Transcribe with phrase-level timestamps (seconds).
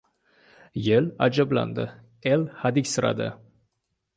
[0.87, 1.85] Yel ajablandi,
[2.33, 3.29] el hadiksiradi...